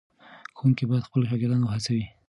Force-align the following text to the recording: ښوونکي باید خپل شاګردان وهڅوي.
ښوونکي 0.57 0.83
باید 0.89 1.07
خپل 1.07 1.21
شاګردان 1.29 1.61
وهڅوي. 1.63 2.05